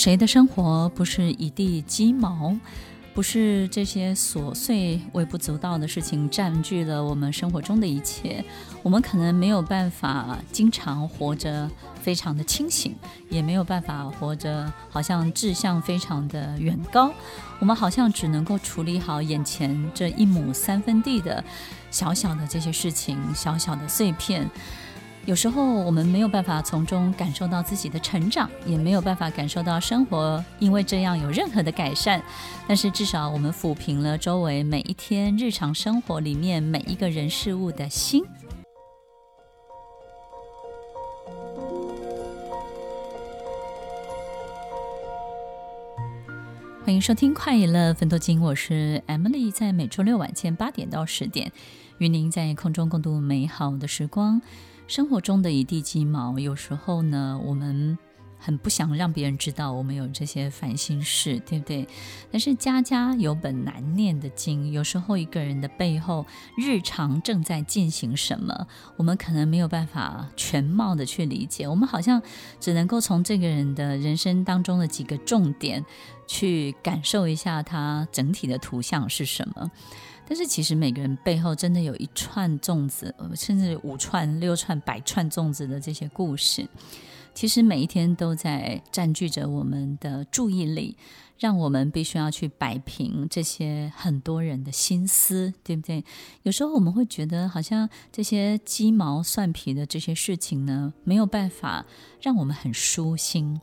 [0.00, 2.56] 谁的生活不是一地鸡毛？
[3.12, 8.42] 不是这些琐碎、微不足道的事情占据了我们生活中的一切。
[8.82, 12.96] 我们可能没有办法经常活着非常的清醒，
[13.28, 17.12] 也没有办法活着好像志向非常的远高。
[17.58, 21.44] 我们好像只能够处理好眼前这一亩三分地的
[21.90, 24.48] 小小的这些事情，小小的碎片。
[25.26, 32.20] 有时候我们没有办法从中感受到自己的成长，也没有办法感受到生活因为这样有任何的改善。
[32.66, 38.24] 但是至少我们抚平了周围每一天日常生活里面每一个人事物的心。
[46.82, 51.52] 欢迎收听《快乐芬多精》，我是 Emily，在每周六晚间八点到十点，
[51.98, 54.40] 与您在空中共度美好的时光。
[54.90, 57.96] 生活中的一地鸡毛，有时候呢，我们
[58.40, 61.86] 很不想让别人知道我们有这些烦心事，对不对？
[62.32, 66.26] 但是家家有本难念的经，有时候一个人的背后，
[66.58, 68.66] 日常正在进行什么，
[68.96, 72.20] 我们可能没有办法全貌的去理解，我们好像
[72.58, 75.86] 只能够从这个人的人生当中的几个重点，
[76.26, 79.70] 去感受一下他整体的图像是什么。
[80.30, 86.64] 但是其实每个人背后真的有一串粽子，甚至五串、六串、百串粽子的这些故事，
[87.34, 90.96] 其实每一天都在占据着我们的注意力，
[91.36, 96.04] 让我们必须要去摆平这些很多人的心思，对不对？
[96.44, 101.84] 有时候我们会觉得，好像这些鸡毛蒜皮的这些事情呢，没有办法
[102.22, 103.60] 让我们很舒心。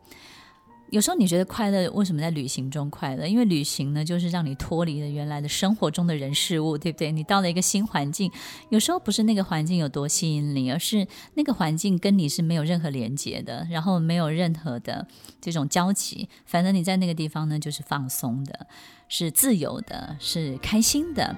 [0.89, 3.27] 有时候你觉得快乐，为什么在旅行中快乐？
[3.27, 7.11] 因为旅行呢，就是让你脱离了原来的生活中的人事物，对不对？
[7.11, 8.31] 你到了一个新环境，
[8.69, 15.05] 有时候不是那个环境有多吸引你，而是那个环境跟你是没有任何连接的，然后没有任何的
[15.41, 16.29] 这种交集。
[16.45, 18.67] 反正你在那个地方呢，就是放松的，
[19.09, 21.35] 是自由的，是开心的。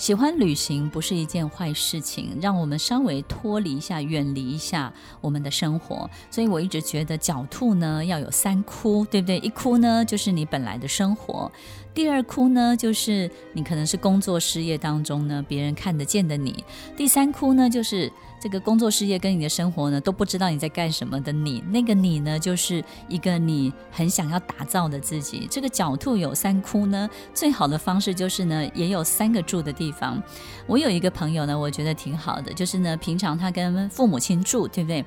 [0.00, 4.90] 喜欢旅行不是一件坏事情，让我们稍微脱离一下，远离一下
[5.20, 6.08] 我们的生活。
[6.30, 9.36] 所以我一直觉得狡兔呢要有三窟，对不对？
[9.40, 11.52] 一窟呢就是你本来的生活。
[11.92, 16.52] 第二窟呢，就是你可能是工作事业当中呢，别人看得见的你；
[16.96, 21.62] 第三窟呢，就是这个工作事业跟你的生活呢都不知道你在干什么的你。
[21.68, 25.48] 那个你呢，就是一个你很想要打造的自己。
[25.50, 30.22] 这个狡兔有三窟呢，最好的方式就是呢，也有三个住的地方。
[30.66, 35.04] 我有一个朋友呢，我觉得挺好的，就是呢，平常他跟父母亲住，对不对？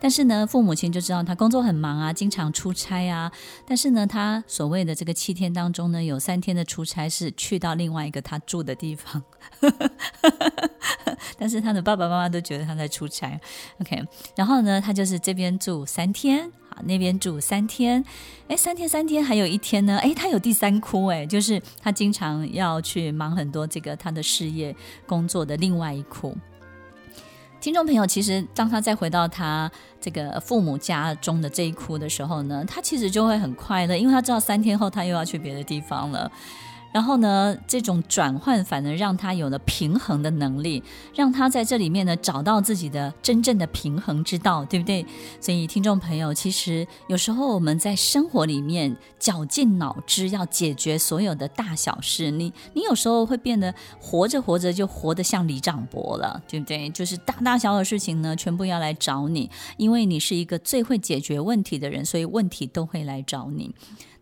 [0.00, 3.30] 但是呢，父母亲就知道他工作很忙啊，经常出差啊。
[3.66, 9.22] 但是呢，他所谓的这个七天当中呢，有三天的出差是去到另外一个他住的地方。
[11.38, 13.38] 但是他的爸爸妈妈都觉得他在出差。
[13.80, 14.02] OK，
[14.34, 18.04] 然后呢，他就是这边住三天，好，那边住三天。
[18.48, 24.74] 哎，三天三天，还有一天呢，哎，他有第三窟，哎，就是他经常要去忙很多这个他的事业
[25.06, 26.36] 工作的另外一窟。
[27.60, 36.30] 听众朋友，其实当他再回到他这个父母家中的这一窟的时候呢，他其实就会很快乐，因为他知道三天后他又要去别的地方了。
[36.92, 40.82] 然后呢，这种转换反而让他有了平衡的能力，
[41.14, 45.06] 让他在这里面呢找到自己的真正的平衡之道，对不对？
[45.40, 56.90] 所以，听众朋友，其实有时候我们在生活里面绞尽脑汁要解决所有的大小事，你你有时候会变得活着活着就活得像李长博了，对不对？
[56.90, 63.72] 就是大大小小的事情呢，全部要来找你，因为你是一个最会解决问题的人，所以问题都会来找你。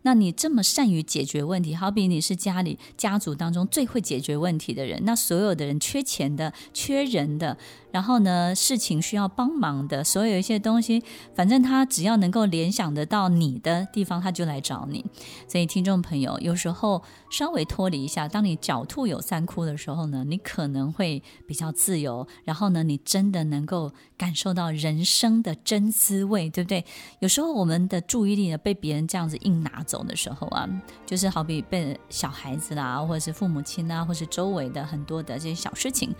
[0.03, 7.57] 那你这么善于解决问题，好比你是家里家族当中最会解决问题的人，那所有的人缺钱的、缺人的。
[7.91, 11.03] 然后呢，事情需要帮忙的，所有一些东西，
[11.33, 15.05] 反正他只要能够联想得到你的地方，他就来找你。
[15.47, 22.27] 所以，听众朋友，有时候稍微脱离一下，当你狡兔有三窟的时候呢，你可能会比较自由。
[22.45, 26.85] 然后呢，你真的能够感受到人生的真滋味，对不对？
[27.19, 30.69] 有时候我们的注意力呢，被别人这样子硬拿走的时候啊，
[31.05, 36.13] 就是好比被小孩子啦，或者是父母亲啊，或是周围的很多的这些小事情。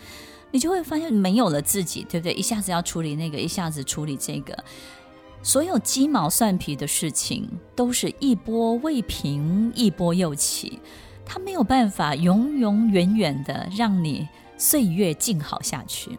[0.52, 2.34] 你就会发现没有了自己，对不对？
[2.34, 4.58] 一下子要处理那个，一下子处理这个，
[5.44, 10.80] 所有鸡毛蒜皮的事情都是一波未平，一波又起，
[11.26, 16.18] 它没有办法永永远远的让你岁月静好下去。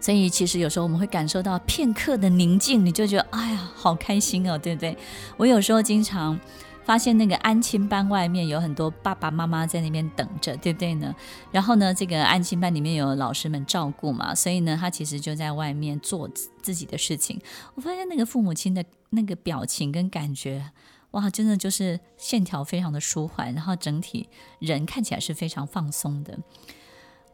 [0.00, 4.96] 所以，其实有时候我们会感受到片刻的宁静，你就觉得哎呀，好开心哦，对不对？
[5.36, 6.38] 我有时候经常。
[6.84, 11.14] 发现那个安亲班外面有很多爸爸妈妈在那边等着，对不对呢？
[11.50, 16.28] 然后呢，这个安亲班里面有老师们照顾嘛，所以呢，他其实就在外面做
[16.60, 17.40] 自己的事情。
[17.74, 20.70] 我发现那个父母亲的那个表情跟感觉，
[21.12, 24.28] 哇，真的就是线条非常的舒缓，然后整体
[24.58, 26.38] 人看起来是非常放松的。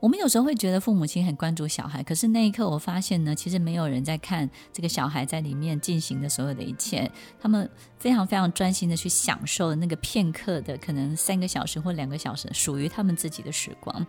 [0.01, 7.11] 我们有时候会觉得父母亲很关注小孩，可是那一刻我发现呢，其实没有人在看这个小孩在里面进行的所有的一切，
[7.41, 7.69] 他们
[7.99, 14.07] 非常非常专心的去享受那个片刻的可能三个小时或两个小时属于他们自己的时光。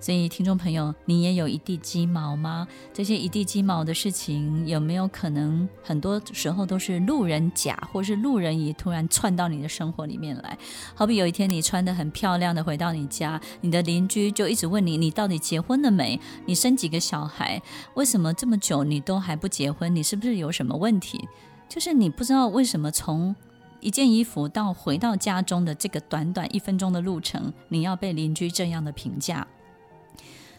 [0.00, 2.66] 所以，听众朋友，你也有一地鸡毛吗？
[2.92, 10.56] 这些一地鸡毛的事情，有没有可能很多时候都是路人甲或是路人乙突然窜到你的生活里面来？
[10.94, 16.20] 好比有一天你穿得很漂亮的回到你家，你的邻居就一直问你：你到底结婚了没？
[16.46, 17.60] 你生几个小孩？
[17.94, 19.94] 为什么这么久你都还不结婚？
[19.94, 21.28] 你是不是有什么问题？
[21.68, 23.34] 就是你不知道为什么从
[23.80, 29.46] 一件衣服到回到家中的这个短短一分钟的路程，你要被邻居这样的评价。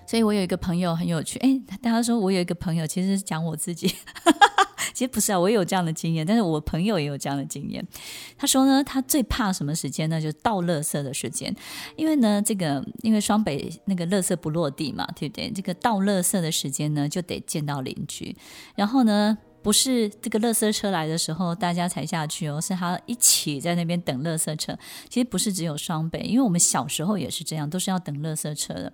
[0.09, 3.93] 所以我有一个朋友很有趣，哎，大家说我有一个朋友，其实是讲我自己，
[4.91, 7.87] 其实不是啊，我也有这样的经验，但是我朋友也有这样的经验。
[8.35, 10.19] 他说呢，他最怕什么时间呢？
[10.19, 11.55] 就是倒垃圾的时间，
[11.95, 15.51] 因为呢，这个因为双北那个垃圾不落地嘛，对不对？
[15.51, 18.35] 这个倒垃圾的时间呢，就得见到邻居，
[18.75, 19.37] 然后呢。
[19.61, 24.77] 不是这个垃圾车来的时候大家才下去哦，是他一起在那边等垃圾车。
[25.09, 28.91] 其实不是只有双北，因为我们小时候也是这样，都是要等垃圾车的。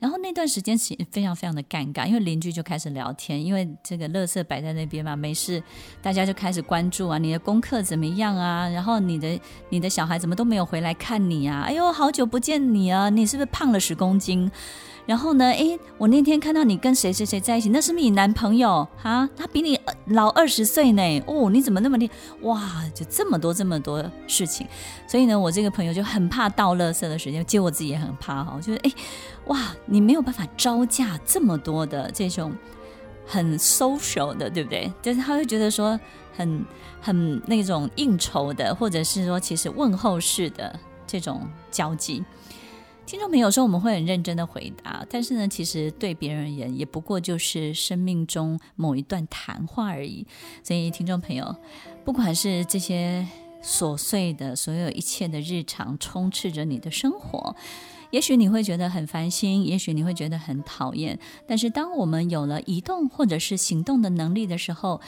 [0.00, 5.62] 然后那段时间其非常非常的尴尬，因为邻居就开始聊天，因为这个垃圾摆在那边嘛，没事，
[6.00, 8.68] 大家就开始关注啊，你的功课怎么样啊？
[8.68, 9.38] 然后你的
[9.68, 11.62] 你的小孩怎么都没有回来看你啊？
[11.66, 14.50] 哎呦，好久不见你啊，你是不是胖了十公斤？
[15.06, 15.46] 然后呢？
[15.46, 19.28] 诶，我那天看到你跟谁谁谁在一起，那是不是你男朋友啊？
[19.36, 21.22] 他比你老二十岁呢。
[21.26, 22.14] 哦，你怎么那么厉害？
[22.42, 24.66] 哇，就这么多这么多事情。
[25.06, 28.58] 所以呢，我这个朋友就很怕倒垃圾的时间，其实我自己也很怕哈。
[28.60, 28.92] 就是诶，
[29.46, 32.52] 哇，你没有办法招架这么多的这种
[33.24, 34.92] 很 social 的，对不对？
[35.00, 35.98] 就是他会觉得说
[36.36, 36.64] 很
[37.00, 40.76] 很那种应酬的，或者是说其实问候式的
[41.06, 42.24] 这种交际。
[43.06, 50.26] 听众朋友说，我们会很认真的回答，但是呢，其实对别人而言，也不过就是生命中某一段谈话而已。
[50.64, 51.54] 所以，听众朋友，
[52.04, 53.24] 不管是这些
[53.62, 57.54] 琐碎的所有一切的日常，充斥着你的生活，
[58.10, 61.16] 也许你会觉得很烦心，也许你会觉得很讨厌。
[61.46, 65.00] 但是，当我们有了移动或者是行动的能力的时候，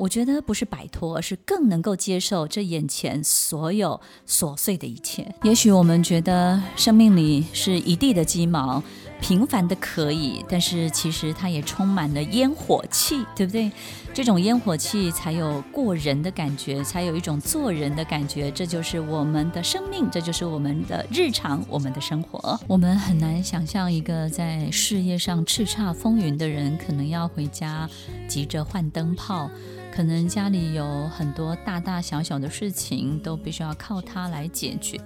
[0.00, 5.30] 我觉得不是摆脱，而是更能够接受这眼前所有琐碎的一切。
[5.42, 8.82] 也许我们觉得生命里是一地的鸡毛，
[9.20, 13.70] 平凡的可以，但是其实它也充满了烟火气，对不对？
[14.14, 18.50] 这种烟火气才有过人的感觉，才有一种做人的感觉。
[18.50, 22.58] 这就是我们的生命，这就是我们的日常，我们的生活。
[22.66, 27.86] 我们很难想象一个在事业上叱咤风云的人，可能要回家
[28.26, 29.50] 急着换灯泡。
[29.92, 34.98] 可能家里有很多大大小小的事情，都必须要靠他来解决。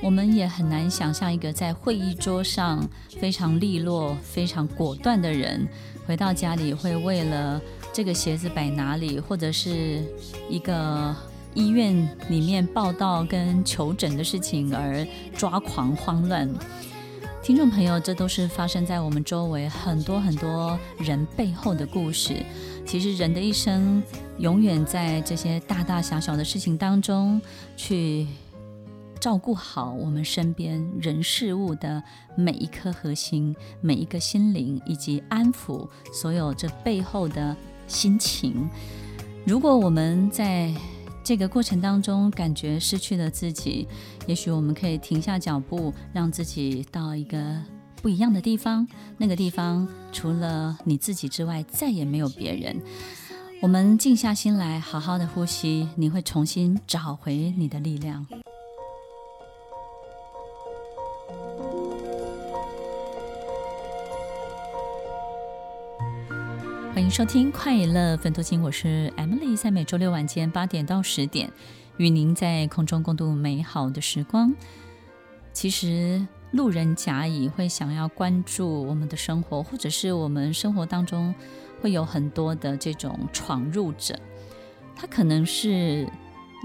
[0.00, 5.66] 我们也很难想象一个在会议桌上非常利落、非常果断的人，
[6.06, 7.60] 回到家里会为了
[7.92, 10.00] 这个鞋子摆哪里，或者是
[10.48, 11.14] 一个
[11.52, 15.04] 医院里面报到跟求诊的事情而
[15.36, 16.48] 抓狂慌乱。
[17.42, 22.44] 听众朋友，这都是发生在我们周围很多很多人背后的故事。
[22.88, 24.02] 其实人的一生，
[24.38, 27.38] 永远在这些大大小小的事情当中，
[27.76, 28.26] 去
[29.20, 32.02] 照顾好我们身边人事物的
[32.34, 37.54] 每一颗核心、每一个心灵，以及安抚所有这背后的
[37.86, 38.66] 心情。
[39.44, 40.72] 如果我们在
[41.22, 43.86] 这个过程当中感觉失去了自己，
[44.26, 47.77] 也许我们可以停下脚步，让自己到一个。
[48.00, 48.86] 不一样的地方，
[49.16, 52.80] 那个地方除了你自己之外，再也没有别人。
[53.60, 58.24] 我们静下心来，好好的呼吸，你会重新找回你的力量。
[66.94, 71.50] 欢迎收听《快乐分多金》，我是 Emily，在每周六晚间八点到十点，
[71.96, 74.54] 与您在空中共度美好的时光。
[75.52, 76.26] 其实。
[76.52, 81.34] 路人甲乙会想要关注我们的生活，或者是我们生活当中
[81.80, 84.18] 会有很多的这种闯入者，
[84.96, 86.08] 他可能是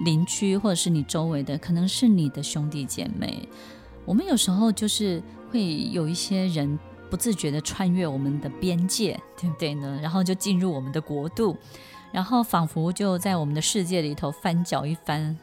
[0.06, 3.48] 邻居，或者是你周围的，可能是你的兄弟姐妹。
[4.06, 5.22] 我们有时候就是
[5.52, 10.00] 会有一些人不自觉地穿越我们的边界，对不对呢？
[10.02, 11.58] 然后就进入我们的国度，
[12.12, 15.38] 然后仿佛就在我们的世界里头翻搅一番。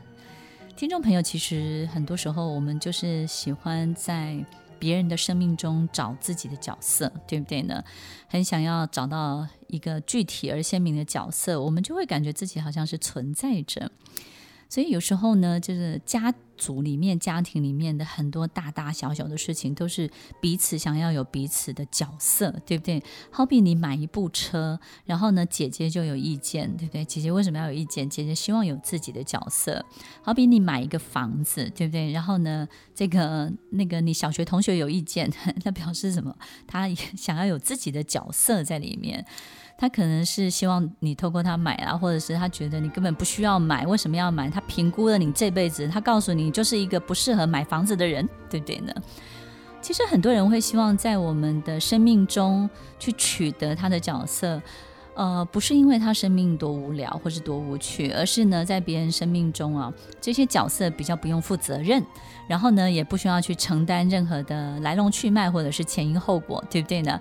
[0.80, 4.42] 听众朋友，其实很多时候我们就是喜欢在
[4.78, 7.84] 别人的生命中找自己的角色，对不对呢？
[8.26, 13.92] 很想要找到一个具体而鲜明的角色，我们就会感觉自己好像是存在着。
[14.70, 20.08] 所以有时候呢，就是家族里面、家庭里面的很多大大小小的事情，都是
[20.40, 23.02] 彼此想要有彼此的角色，对不对？
[23.32, 27.04] 好比你买一部车，然后呢，姐姐就有意见，对不对？
[27.04, 28.08] 姐姐为什么要有意见？
[28.08, 29.84] 姐姐希望有自己的角色。
[30.22, 32.12] 好比你买一个房子，对不对？
[32.12, 35.28] 然后呢，这个那个你小学同学有意见，
[35.64, 36.36] 那表示什么？
[36.68, 39.26] 他也想要有自己的角色在里面。
[39.80, 44.50] 他可能是希望你透过他买啊，或者是他觉得你根本不需要买，为什么要买？
[44.50, 48.92] 他评估了你这辈子，他告诉你就是一个不适合买房子的人，对不对呢？
[49.80, 52.68] 其实很多人会希望在我们的生命中
[52.98, 54.60] 去取得他的角色，
[55.14, 62.04] 呃，不是因为他生命多无聊或是多无趣，而是呢，在别人生命中啊，这些角色比较不用负责任，
[62.46, 67.18] 然后呢，也不需要去承担任何的来龙去脉或者是前因后果，对不对呢？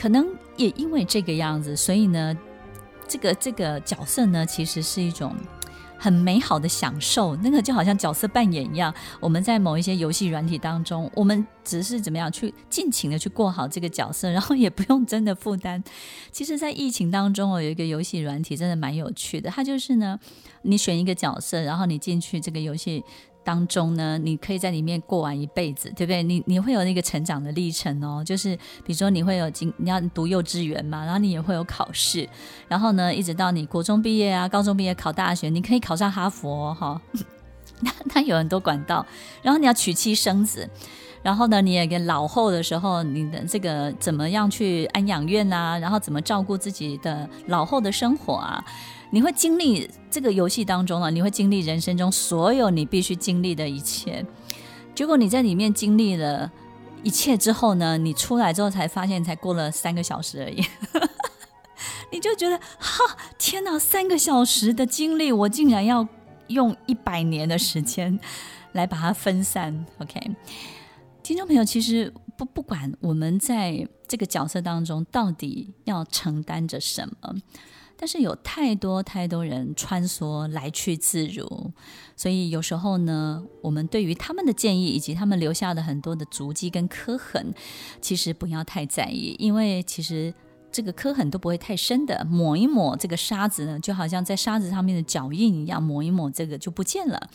[0.00, 2.36] 可能也因为这个样子，所以呢，
[3.08, 5.34] 这个这个角色呢，其实是一种
[5.98, 7.34] 很美好的享受。
[7.36, 15.82] 那个就好像角色扮演一样，我们在某一些游戏软体当中，我们只是怎么样去尽情的去过好这个角色，然后也不用真的负担。
[16.30, 20.16] 其实，在疫情当中，有一个游戏软体真的蛮有趣的，它就是呢，
[20.62, 23.02] 你选一个角色，然后你进去这个游戏。
[23.48, 26.22] 当中呢，你可以在里面过完一辈子，对不对？
[26.22, 32.28] 你你会有那个成长的历程哦，就是比如说你会有经你要读幼稚园嘛，然后你也会有考试，
[32.68, 37.00] 然后呢，一直到你国中毕业啊、高中毕业考大学，你可以考上哈佛哈、哦。
[38.14, 39.06] 那有很多管道，
[39.40, 40.68] 然后你要娶妻生子，
[41.22, 48.62] 然后呢，你也跟老后的时候，你的这个怎么样去安养院啊，然后怎么照顾自己的老后的生活啊。
[49.10, 54.24] 你会经历这个游戏当中啊，你会经历人生中所有你必须经历的一切。
[54.94, 56.50] 结果你在里面经历了
[57.02, 60.62] 一切之后呢，你出来之后才发现，才过了三个小时而已，
[62.12, 66.06] 你就觉得哈，天哪，三个小时的经历，我竟然要
[66.48, 68.18] 用一百年的时间
[68.72, 69.86] 来把它分散。
[69.98, 70.20] OK，
[71.22, 77.34] 听众朋友，其实不不管我们在这个角色当中到底要承担着什么。
[78.00, 81.72] 但是有太多太多人穿梭来去自如，
[82.16, 87.52] 所以有时候呢，我们对于他们的建议以及他们留下的很多的足迹跟刻痕，
[88.00, 90.32] 其实不要太在意，因为其实
[90.70, 97.28] 这个刻痕都不会太深的，抹一抹这个沙子呢，就好像在沙子上面的脚印一样，抹一抹这个就不见了。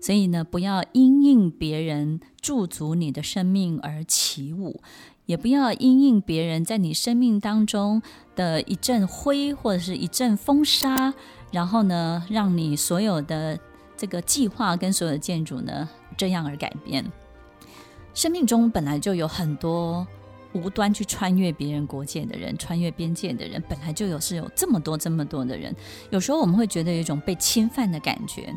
[0.00, 4.80] 所以呢，不要因应别人驻足你的生命而起舞。
[5.26, 8.02] 也不要因应别人在你生命当中
[8.34, 11.14] 的一阵灰或者是一阵风沙，
[11.52, 13.58] 然后呢，让你所有的
[13.96, 17.04] 这个计划跟所有的建筑呢，这样而改变。
[18.14, 20.06] 生命中本来就有很多
[20.52, 25.74] 无端去穿越别人国界的人，穿越边界的人，本来就有是有这么多这么多的人。
[26.10, 28.52] 有时候我们会觉得有一种被侵犯的感觉。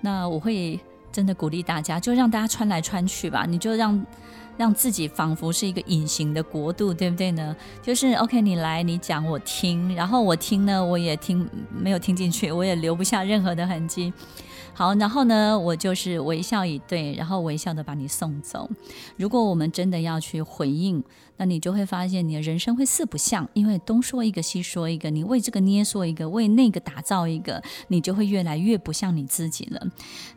[0.00, 0.80] 那我会
[1.12, 4.04] 真的鼓励大家，就让大家穿来穿去吧，你就让。
[4.58, 7.56] 让自己仿佛是一个隐形的国度，对不对呢？
[7.80, 14.12] 就是 OK，你来，你讲，我听，然后我听呢，我也听，没有听进去，我也留不下任何的痕迹。
[14.78, 18.70] 好，然后呢，我就是微笑以对，然后微笑的把你送走。
[19.16, 21.02] 如果我们真的要去回应，
[21.36, 29.84] 那你就会发现你的人生会四不像，因为东说一个，西说一个，你为这个捏说一个，为那个打造一个，你就会越来越不像你自己了。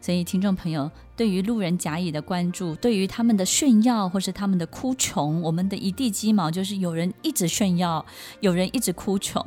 [0.01, 8.03] 所以，听众朋友，对于路人甲乙的关注，对于他们的炫耀或是他们的哭穷，我们的一地鸡毛就是有人一直炫耀，
[8.39, 9.45] 有人一直哭穷。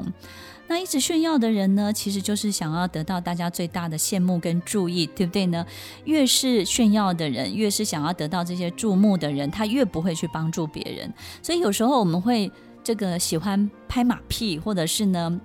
[0.66, 5.64] 那一直炫耀的人呢，其实就是想要得到大家最大的羡慕跟注意，对不对呢？
[6.04, 11.12] 越是炫耀的人，越是想要得到这些注目的人，他越不会去帮助别人。
[11.42, 12.50] 所以有时候我们会
[12.82, 15.40] 这个喜欢拍马屁，或者是呢，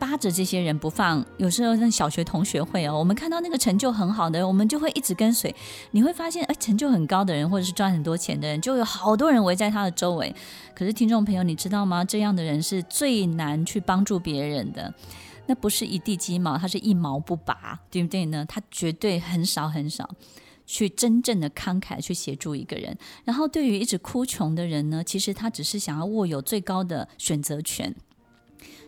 [0.00, 5.54] 扒着这些人不放，有时候像小学同学会哦，我们看到那个成就很好的，我们就会一直跟随。
[5.90, 10.34] 你会发现，哎，成就很高的人，或者是赚很多钱的人，就有好多人围在他的周围。
[10.74, 12.02] 可是听众朋友，你知道吗？
[12.02, 14.92] 这样的人是最难去帮助别人的。
[15.46, 18.46] 那不是一地鸡毛，他是一毛不拔，对不对呢？
[18.48, 20.08] 他绝对很少很少
[20.64, 22.96] 去真正的慷慨去协助一个人。
[23.24, 27.94] 然后对于一直哭穷的人呢，其实他只是想要握有最高的选择权。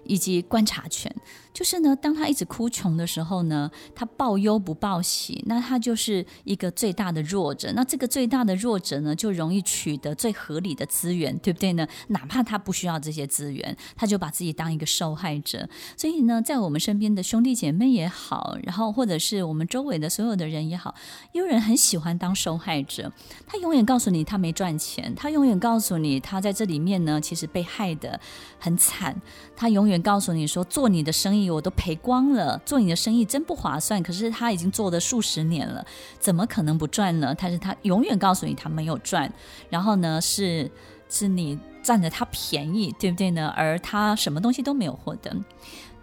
[0.04, 1.14] 以及观察权。
[1.52, 7.72] 就是呢，当他一直哭穷的时候呢，他报忧不报喜，那他就是一个最大的弱者。
[7.74, 11.86] 那这个最大的弱者呢，就容易取得最合理的资源，对不对呢？
[12.08, 15.68] 哪怕他不需要这些资源，他就把自己当一个受害者。
[15.96, 20.94] 所以呢，在我们身边的兄弟姐妹也好，然后或者是我们周围的所有的人也好，
[21.32, 23.12] 有人很喜欢当受害者，
[23.46, 28.18] 他永远告诉你他没赚钱，他永远告诉你他在这里面呢，其实被害得
[28.58, 29.20] 很惨，
[29.54, 34.02] 他永远告诉你说做你的生意我都赔光了，做你的生意真不划算。
[34.02, 35.84] 可是他已经做了数十年了，
[36.18, 37.34] 怎么可能不赚呢？
[37.38, 39.32] 但是他永远告诉你他没有赚，
[39.70, 40.70] 然后呢，是
[41.08, 43.52] 是你占着他便宜，对不对呢？
[43.56, 45.34] 而他什么东西都没有获得。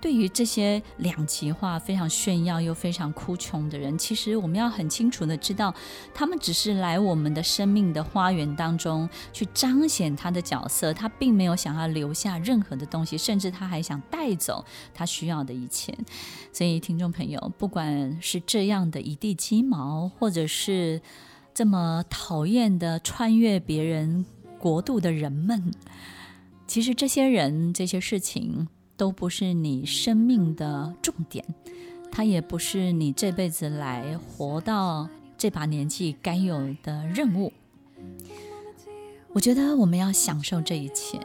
[0.02, 5.74] 对于这些两极化、非常炫耀又非常哭穷的人，其实我们要很清楚的知道，
[6.14, 14.64] 他们只是来我们的生命的花园当中去彰显他的角色，他并没有想要留下任何的东西，甚至他还想带走
[14.94, 15.94] 他需要的一切。
[16.54, 21.02] 所以，听众朋友，不管是这样的一地鸡毛，或者是
[21.54, 24.26] 这么讨厌的穿越别人
[24.58, 25.72] 国度的人们，
[26.66, 28.70] 其实这些人、这些事情。
[29.00, 31.46] 都不是你生命的重点，
[32.12, 37.54] 它也不是你这辈子来活到这把年纪该有的任务。
[39.32, 41.18] 我觉得我们要享受这一切，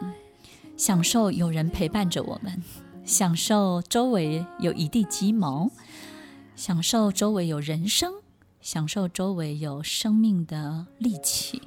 [0.76, 2.62] 享受有人陪伴着我们，
[3.04, 5.68] 享受周围有一地鸡毛，
[6.54, 8.12] 享受周围有人生，
[8.60, 11.60] 享受周围有生命的力气。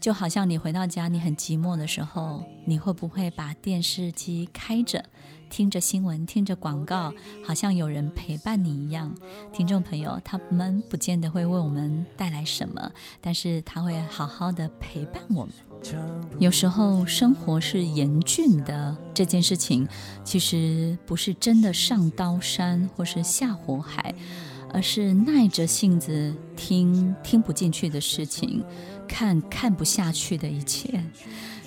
[0.00, 5.04] 就好像你回到家，你很寂寞的时候，你会不会把电视机开着，
[5.50, 7.12] 听着新闻，听着广告，
[7.44, 9.12] 好像有人陪伴你一样？
[9.52, 12.90] 听众朋友，他们不见得会为我们带来什么，
[13.20, 15.52] 但是他会好好的陪伴我们。
[16.40, 19.86] 有时候生活是严峻的，这件事情
[20.24, 24.12] 其实不是真的上刀山或是下火海，
[24.72, 28.64] 而是耐着性子听听不进去的事情。
[29.08, 31.02] 看看不下去的一切，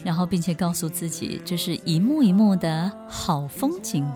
[0.04, 4.08] 然后并且告诉自己，这是一幕一幕的好风景。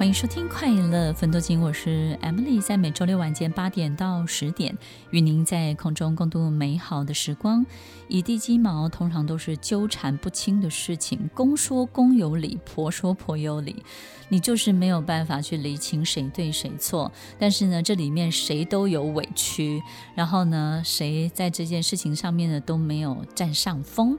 [0.00, 4.74] 欢迎收听《快乐芬多金》，我是 Emily，在每周六晚间八点到十点，
[5.10, 7.66] 与您在空中共度美好的时光。
[8.08, 13.84] 一地鸡毛通常都是纠缠不清的事情，公说公有理，婆说婆有理，
[14.30, 17.12] 你就是没有办法去理清谁对谁错。
[17.38, 19.82] 但是呢，这里面谁都有委屈，
[20.14, 24.18] 然后呢，谁在这件事情上面呢都没有占上风。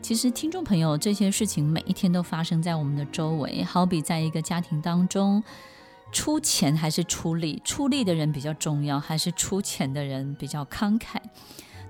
[0.00, 3.62] 其实，听众朋友，这些事情每一天都发生在我们的周围。
[3.62, 5.42] 好比在一个家庭当中，
[6.12, 7.60] 出钱还是出力？
[7.62, 11.16] 出力的人比较重要，还是出钱的人比较慷慨？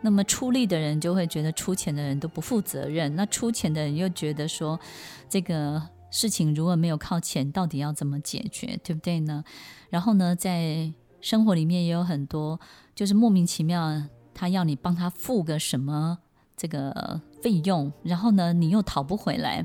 [0.01, 4.81] 那么出力的人就会觉得出钱的人都不负责任，那出钱的人又觉得说，
[5.29, 8.79] 这个事情如果没有靠钱，到底要怎么解决？
[8.83, 9.45] 对不对呢？
[9.91, 12.59] 然后呢，在生活里面也有很多，
[12.97, 14.03] 就是莫名其妙，
[14.35, 16.19] 他要你帮他付个什么
[16.59, 17.21] 这个。
[17.41, 19.65] 费用，然后呢，你又讨不回来。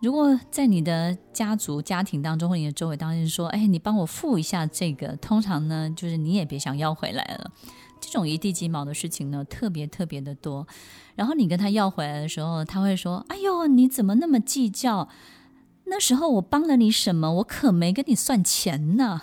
[0.00, 7.50] 如果在你的家族、家庭当中或你的周围当中说：“哎，你帮我付一下这个。”通常呢，就是你也别想要回来了。
[8.00, 10.66] 这种一地鸡毛的事情呢，特别特别的多。
[11.16, 15.10] 然后你跟他要回来的时候，他会说：“哎呦，你怎么那么计较？
[15.88, 17.34] 那时候我帮了你什么？
[17.34, 19.20] 我可没跟你算钱呢。”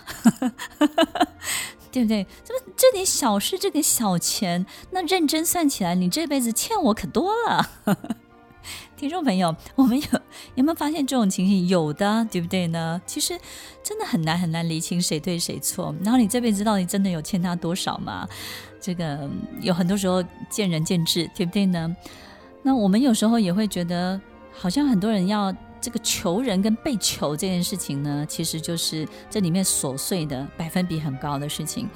[1.94, 2.26] 对不对？
[2.44, 7.70] 这么这点小事，这点小钱，那认真算起来，你这辈子欠我可多了。
[8.98, 10.06] 听众朋友，我们有
[10.56, 11.68] 有没有发现这种情形？
[11.68, 13.00] 有的，对不对呢？
[13.06, 13.38] 其实
[13.84, 15.94] 真的很难很难厘清谁对谁错。
[16.02, 18.28] 然后你这辈子到底真的有欠他多少吗？
[18.80, 19.30] 这个
[19.60, 21.96] 有很多时候见仁见智，对不对呢？
[22.64, 25.54] 那我们有时候也会觉得，好像很多人要。
[25.84, 31.86] 这个求人跟被求这件事情呢，其实就是这里面琐碎的百分比很高的事情。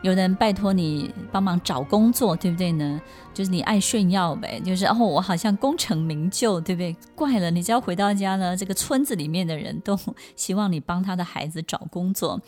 [0.00, 2.98] 有人拜托你帮忙找工作，对不对呢？
[3.34, 6.96] 就是你爱炫耀呗，就是哦，我好像功成名就，对不对？
[7.14, 9.98] 怪了，你只要回到家呢，这个村子里面的人都
[10.36, 12.40] 希望你帮他的孩子找工作，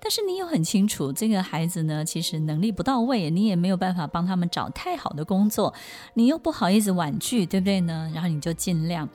[0.00, 5.74] 但是你又很清楚，这个孩子呢，其实能力不到位，你也没有办法帮他们找太好的工作，
[6.14, 8.10] 你又不好意思婉拒，对不对呢？
[8.14, 9.08] 然后你就尽量。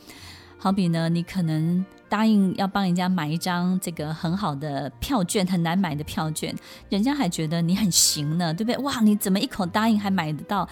[0.66, 6.56] 好比呢，你可能答应要帮人家买一张这个很好的票券，很难买的票券，
[6.90, 8.78] 人家还觉得你很行呢，对不对？
[8.80, 10.68] 哇，你怎么一口答应还买得到？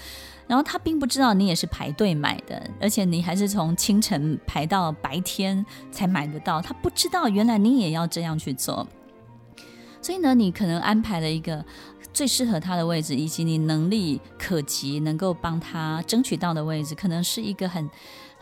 [0.47, 8.87] 然后他并不知道你也是排队买的，而且你还是从清晨排到白天才买得到，他不知道原来你也要这样去做。
[10.01, 11.63] 所以呢，你可能安排了一个
[12.11, 17.87] 最适合他的位置，以及你能力可及，能够帮他争取到的位置，可能是一个很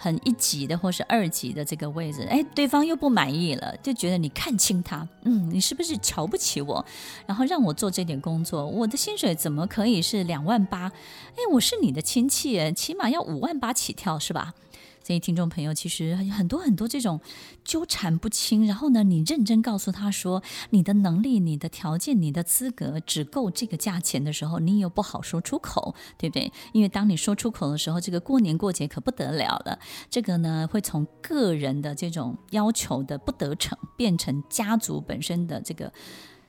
[0.03, 2.23] 很一级的，或是二级的这个位置。
[2.23, 6.83] 哎，对方又不满意了，就觉得你看轻他，嗯，你是不是瞧不起我？
[7.27, 10.91] 然后让我做这点工作，我的薪水怎么可以是两万八？
[11.35, 14.55] 哎，我是你的亲戚，起码要五万八起跳，是吧？
[15.03, 17.19] 所以，听众朋友，其实很多很多这种
[17.63, 26.51] 纠缠不清，然后呢，你认真告诉他说，你的能力、你的条件、你的资格只够这个价钱的时候，你又不好说出口，对不对？
[26.71, 29.79] 因为当你说出口的时候，这个过年过节可不得了了。
[30.09, 35.91] 这个呢，会从个人的这种要求的不得逞，变成家族本身的这个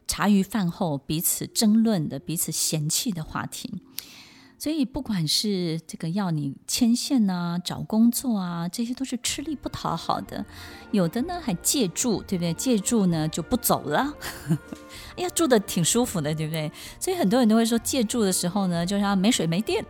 [0.07, 3.81] 茶余饭后彼此争论的、彼此嫌弃的话题。
[4.63, 10.47] 所以，不管是这个要你牵线呐、找工作啊，这些都是吃力不讨好的。
[10.93, 12.55] 有的呢还借住，对不对？
[12.55, 14.15] 借住呢就不走了。
[15.19, 16.71] 哎呀，住的挺舒服的，对不对？
[17.01, 19.85] 所以很多人都会说，借住的时候呢，就是要没水没电。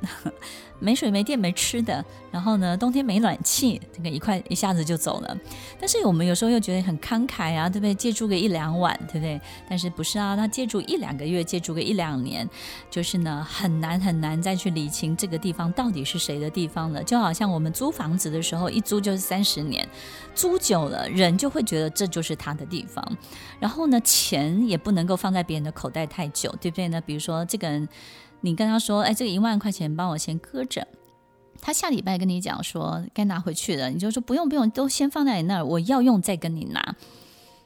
[0.83, 5.39] 没水没电没吃的，然后呢，冬天没暖气，这个一块一下子就走了。
[5.79, 7.95] 但是我们有时候又觉得很慷慨啊，对不对？
[7.95, 9.41] 借住个一两晚，对不对？
[9.69, 10.37] 但是不是啊？
[10.37, 12.49] 他借住一两个月，借住个一两年，
[12.91, 17.03] 就是呢很难很难再去理清这个地方到底是谁的地方了。
[17.05, 19.89] 就好像我们租房子的时候，一租就是三十年，
[20.35, 23.17] 租久了人就会觉得这就是他的地方。
[23.61, 27.01] 然后呢，钱也不能够放在别人的口袋太久，对不对呢？
[27.01, 27.89] 比如说这个人。
[28.43, 30.87] 你跟他说：“哎，这个一万块钱帮我先搁着。”
[31.61, 36.97] 他下礼拜跟你讲说该拿回去了，你就说不用不用，都先放在你那儿，我要用再跟你拿。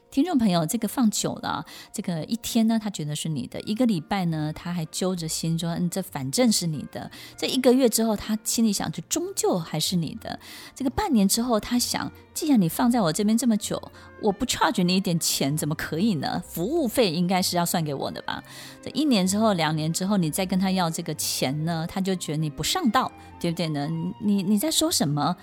[0.09, 10.39] 听众朋友，这个放久了，这个一天呢，他觉得是你的；一个礼拜呢，他还揪着心说：“嗯，这反正是你的。”这一个月之后，他心里想，这终究还是你的。
[10.73, 13.79] 这个半年之后，他想，既然你放在我这边这么久，
[14.21, 16.41] 我不 charge 你一点钱，怎么可以呢？
[16.47, 18.41] 服务费应该是要算给我的吧？
[18.81, 23.87] 这一年之后、两年之后，你再跟他要这个钱呢，他就觉得你不上道，对不对呢？
[24.21, 25.35] 你你在说什么？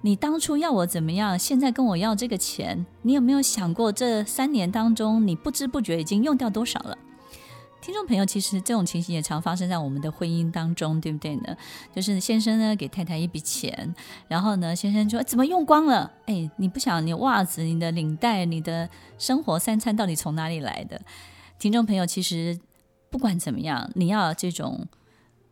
[0.00, 1.36] 你当初要我怎么样？
[1.36, 6.96] 现在跟我要这个钱，你有没有想过这三年当中，你不知不觉已经用掉多少了？
[7.80, 11.56] 听众朋友，其实这种情形也常发生在我们的婚姻当中，对不对呢？
[11.92, 13.94] 就是先生呢给太太一笔钱，
[14.28, 16.12] 然后呢先生说怎么用光了？
[16.26, 21.00] 哎，你不想你袜子、你的领带、你的生活三餐到底从哪里来的？
[21.58, 22.58] 听众朋友，其实
[23.10, 24.86] 不管怎么样，你要这种。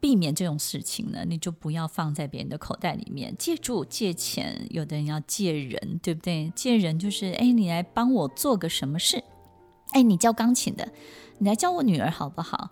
[0.00, 3.34] 避免这种事情呢，你就不要放在别人的口袋里面。
[3.38, 6.52] 借住、借钱，有的人要借人，对不对？
[6.54, 9.24] 借人就是，哎，你来帮我做个什么事？
[9.92, 10.92] 哎，你教钢琴的，
[11.38, 12.70] 你来教我女儿好不好？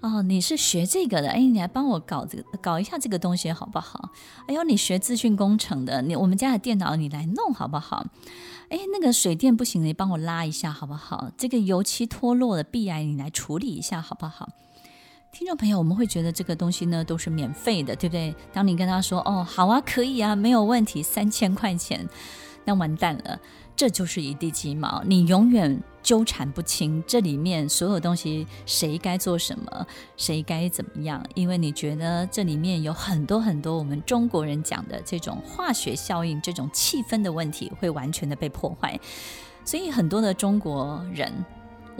[0.00, 4.10] 哦，你是学这个的，哎，你来帮我搞这个，搞一下这个东西好不好？
[4.46, 8.06] 哎呦，你学资讯工程的，你我们家的电脑你来弄好不好？
[8.70, 11.30] 哎，那个水电不行，你帮我拉一下好不好？
[11.36, 14.48] 这个油漆脱落的壁癌，你来处理一下好不好？
[15.32, 18.34] 听众朋友，我们会觉得这个东西呢都是免费的，对不对？
[18.52, 22.04] 当你跟他说“哦，好啊，可以啊，没有问题”，三千块钱，
[22.64, 23.38] 那完蛋了，
[23.76, 38.98] 这就是一地鸡毛，你永远纠缠不清这里面所有东西谁该做什么，谁该怎么样，因为你觉得这里面有很多很多我们中国人讲的这种化学效应、这种气氛的问题会完全的被破坏，
[39.64, 41.32] 所以很多的中国人。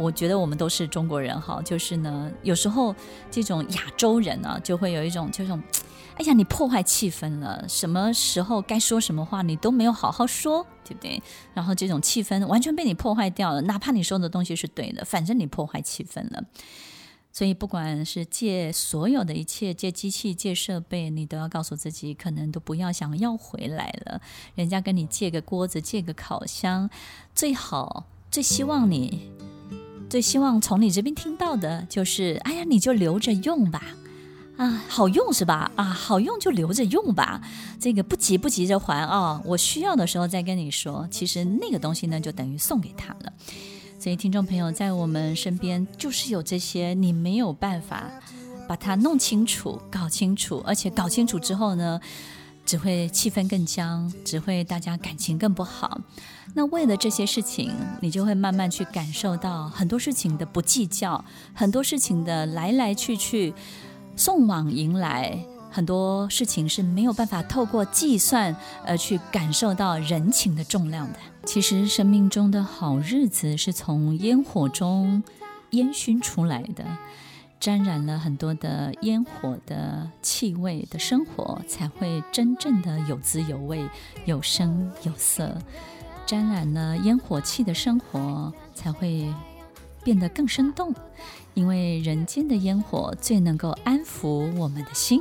[0.00, 2.94] 我觉得我们都是中国人哈，就是呢，有时候
[3.30, 5.62] 这种亚洲人呢，就会有一种这种，
[6.16, 11.22] 哎呀，你破坏气氛了，什么时候该说什么话你都没有好好说，对不对？
[11.52, 16.44] 然后这种气氛完全被你破坏掉了，哪怕你说的东西是对的，反正你破坏气氛了。
[17.32, 24.20] 所以不管是借所有的一切，借机器、借设备，你都要告诉自己，可能都不要想要回来了。
[24.56, 26.90] 人家跟你借个锅子，借个烤箱，
[27.32, 29.30] 最好最希望你。
[30.10, 33.80] 最希望从你这边听到的就是，哎呀，你就留着用吧，
[34.56, 35.70] 啊，好用是吧？
[35.76, 37.40] 啊，好用就留着用吧，
[37.78, 41.06] 这个不急不急着还啊，哦，我需要的时候再跟你说。
[41.12, 43.32] 其实那个东西呢，就等于送给他了。
[44.00, 48.10] 所以听众朋友，在我们身边就是有这些，你没有办法
[48.66, 52.00] 把它弄清楚、搞清楚，而且搞清楚之后呢，
[52.66, 56.00] 只会气氛更僵，只会大家感情更不好。
[56.52, 63.54] 那为了这些事情，你就会慢慢去感受到很多事情的不计较，很多事情的来来去去，
[64.16, 65.38] 送往迎来，
[65.70, 71.18] 很多事情是没有办法透过计算而去感受到人情的重量的。
[71.46, 75.22] 其实，生命中的好日子是从烟火中
[75.70, 76.84] 烟熏出来的，
[77.60, 83.88] 沾染了很多的烟火的气味的生活，才会真正的有滋有味，
[84.24, 85.56] 有声有色。
[86.30, 89.26] 沾染了烟火气的生活，才会
[90.04, 90.94] 变得更生动，
[91.54, 95.20] 因为人间的烟火最能够安抚我们的心。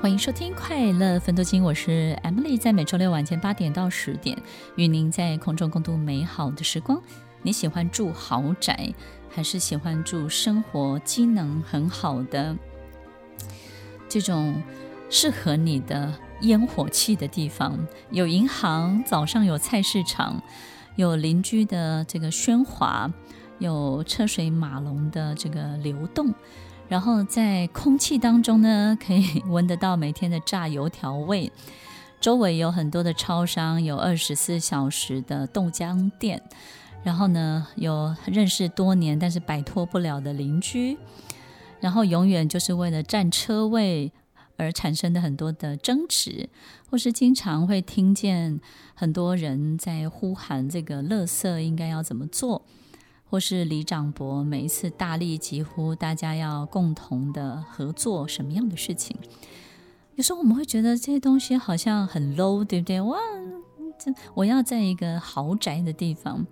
[0.00, 4.36] 欢迎收听《快乐分多金》，我是 Emily，在每周六晚间八点到十点，
[4.74, 7.00] 与您在空中共度美好的时光。
[7.44, 8.92] 你喜欢住豪宅，
[9.34, 12.56] 还是喜欢住生活机能很好的
[14.08, 14.62] 这种
[15.08, 17.78] 适合你的烟火气的地方？
[18.10, 20.42] 有银行，早上有菜市场，
[20.96, 23.10] 有邻居的这个喧哗，
[23.58, 26.34] 有车水马龙的这个流动。
[26.88, 31.50] 然后在空气当中呢，可以闻得到每天的炸油条味。
[32.20, 36.42] 周围有很多的超商，有二十四小时的豆浆店。
[37.02, 40.96] 然后呢，有认识多年但是摆脱不了的邻居。
[41.80, 44.12] 然后永远就是为了占车位
[44.56, 46.48] 而产生的很多的争执，
[46.88, 48.60] 或是经常会听见
[48.94, 52.62] 很多人在呼喊这个垃圾应该要怎么做。
[53.28, 59.16] 或是里长伯每一次大力疾呼，大家要共同的合作什么样的事情？
[60.16, 63.00] 有时候我们会觉得这些东西好像很 low，对不对？
[63.00, 63.18] 哇，
[63.98, 66.46] 这我要在一个豪宅的地方。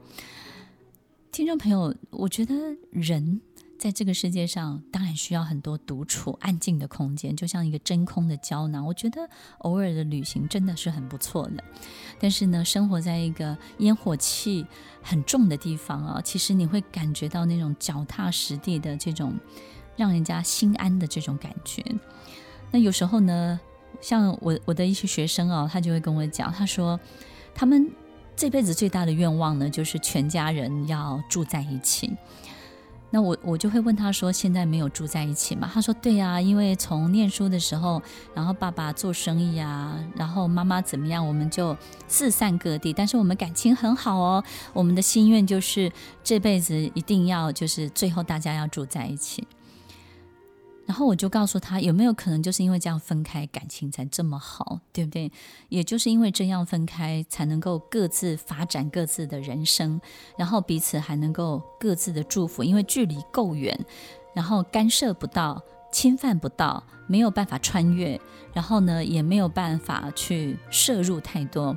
[1.32, 2.54] 听众朋友，我觉得
[2.90, 3.40] 人。
[3.78, 8.84] 在这个世界上，当然需要很多独处、安静的空间，就像一个真空的胶囊。
[8.84, 9.26] 我觉得
[9.60, 11.64] 偶尔的旅行真的是很不错的。
[12.18, 14.66] 但是呢，生活在一个烟火气
[15.00, 19.32] 很重的地方啊，其实你会感觉到那种脚踏实地的这种
[19.96, 21.82] 让人家心安的这种感觉。
[22.70, 23.58] 那有时候呢，
[24.02, 27.00] 像我我的一些学生啊，他就会跟我讲，他说
[27.54, 27.90] 他们
[28.36, 32.10] 这辈子最大的愿望呢，就是全家人要住在一起。
[33.12, 38.00] 那我我就会问他说：“现在没有住在一起吗？”他说：“对呀，因为从念书的时候，
[38.34, 42.92] 然后爸爸做生意啊，然后妈妈怎么样，我们就四散各地。
[42.92, 44.44] 但是我们感情很好哦。
[44.72, 45.90] 我们的心愿就是
[46.22, 49.44] 这辈子一定要，就是最后大家要住在一起。”
[50.86, 55.30] 然后我就告诉他，有没有可能就是因为这样分开，感情才这么好，对不对？
[55.68, 60.00] 也就是因为这样分开，才能够各自发展各自的人生，
[60.36, 63.78] 然后彼此还能够各自的祝福，因为距离够远，
[64.34, 65.62] 然后干涉不到，
[65.92, 68.20] 侵犯不到，没有办法穿越，
[68.52, 71.76] 然后呢，也没有办法去摄入太多。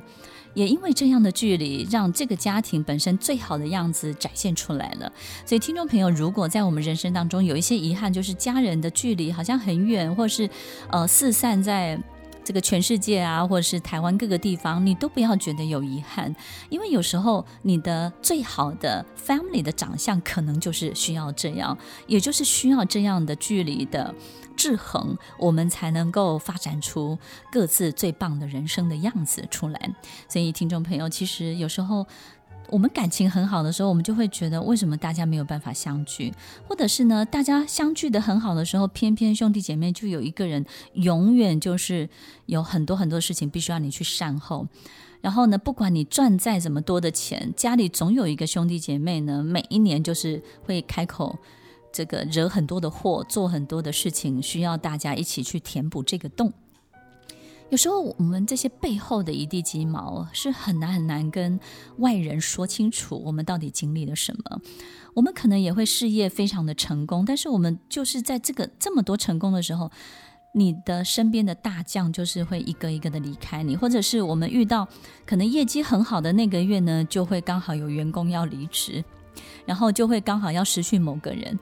[0.54, 5.12] 也因为这样的距离，让这个家庭本身最好的样子展现出来了。
[5.44, 10.48] 所以，听众朋友，如果在我们人生当中有一些遗憾，就是家人的距离好像很远，或是
[10.90, 12.00] 呃四散在
[12.44, 16.34] 这个全世界啊，或者是台湾各个地方，你都不要觉得有遗憾，
[16.68, 24.14] 因为有时候你的最好的 family 的长相，可能就是需要这样，也就是需要这样的距离的。
[24.56, 27.18] 制衡，我们才能够发展出
[27.50, 29.94] 各自最棒的人生的样子出来。
[30.28, 32.06] 所以，听众朋友，其实有时候
[32.68, 36.32] 我们感情很好的时候，我们就会觉得，为什么大家没有办法相聚？
[36.66, 40.64] 或者是呢，大家相聚的很好的时候，偏偏兄弟姐妹就有一个人
[40.94, 42.08] 永远就是
[42.46, 44.66] 有很多很多事情必须要你去善后。
[45.20, 51.38] 然后呢，不管你赚再怎么多的钱，家里总有一个兄弟姐妹呢，每一年就是会开口。
[51.94, 56.52] 这个惹很多的祸，做很多的事情，需要大家一起去填补这个洞。
[57.70, 61.58] 有时候我们这些背后的一地鸡毛是很难很难跟
[61.98, 64.60] 外人说清楚，我们到底经历了什么。
[65.14, 69.90] 我们可能也会事业非常的成功，但是我们就是在这个这么多成功的时候，
[70.54, 74.86] 你的身边的大将就是会一个一个的离开你，或者是我们遇到
[75.24, 79.02] 可能业绩很好的那个月呢，就会刚好有员工要离职。
[79.66, 81.58] 然后就会刚好要失去某个人。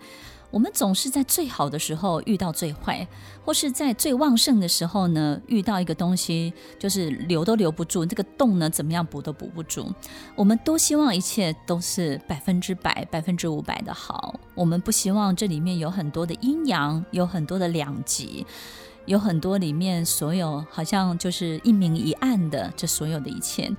[0.51, 3.09] 我们总是在最好的时候遇到最坏，
[3.43, 9.91] 或是在最旺盛的时候呢，遇到一个东西，就是留都留不住，这个洞呢，怎么样补都补不住。
[10.37, 14.39] 我们都希望一切都是百分之百、百分之五百的好。
[14.55, 18.47] 我们不希望这里面有很多的阴阳，有很多的两极，
[19.07, 23.75] 有很多里面所有好像就是一明一暗的这所有的一切。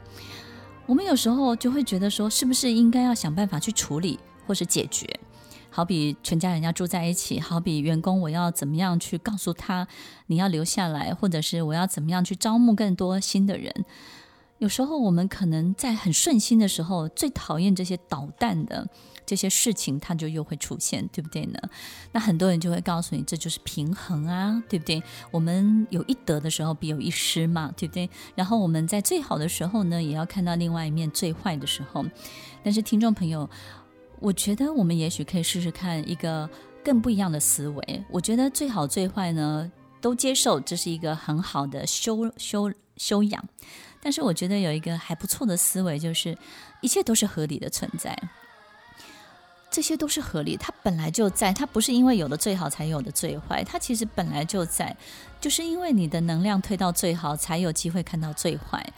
[0.85, 5.07] 我们有时候就会觉得说，是不是应该要想办法去处理或是解决？
[5.69, 9.87] 好比全家人要住在一起，好比员工，我要怎么样去告诉他
[10.27, 13.73] 你要留下来，或者是我要怎么样去招募更多新的人？
[14.59, 18.87] 有时候我们可能在很顺心的时候，最讨厌这些捣蛋的。
[19.25, 21.59] 这些事情它就又会出现，对不对呢？
[22.11, 25.01] 那很多人就会告诉你，这就是平衡啊，对不对？
[25.31, 28.09] 我们有一得的时候，必有一失嘛，对不对？
[28.35, 32.05] 然后我们在最好的时候呢，也要看到另外一面最坏的时候。
[32.63, 33.49] 但是听众朋友，
[34.19, 36.49] 我觉得我们也许可以试试看一个
[36.83, 38.03] 更不一样的思维。
[38.09, 43.43] 我觉得最好最坏呢，都接受，这是一个很好的修修修养。
[44.01, 46.37] 但是我觉得有一个还不错的思维，就是
[46.81, 48.17] 一切都是合理的存在。
[49.73, 54.95] 这些都是合理，它本来就在，它不是因为有的最好才有的最坏，它其实本来就在，
[55.41, 58.93] 就是因为你的能量推到最好，才有机会看到最坏。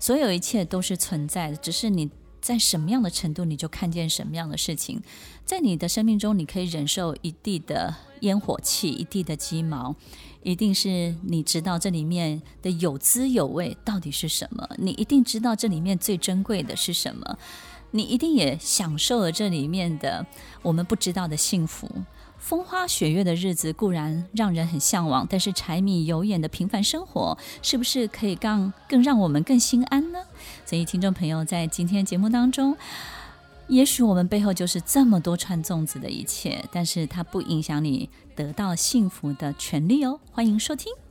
[0.00, 2.10] 所有一切都是存在的，只是你
[2.40, 5.00] 在什么样的程度，你就看见什么样的事情。
[5.44, 9.94] 在你的生命中，你可以忍受一地的烟火气，一地的鸡毛，
[10.42, 17.38] 一定是你知道这里面的有滋有味到底是什么，你一定知道这里面最珍贵的是什么。
[17.96, 20.26] 你一定也享受了这里面的
[20.62, 21.90] 我们不知道的幸福。
[22.38, 30.18] 风花雪月的日子固然让人很向往，但是柴米油盐的平凡生活，是不是可以更更让我们更心安呢？
[30.64, 32.76] 所以，听众朋友，在今天节目当中，
[33.66, 40.20] 也许我们背后就是这么多串粽子的一切，但是它不影响你得到幸福的权利哦。
[40.30, 40.92] 欢迎收听。